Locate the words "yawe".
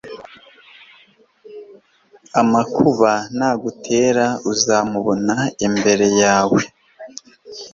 6.21-6.61